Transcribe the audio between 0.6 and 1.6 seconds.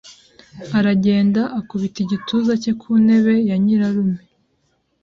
aragenda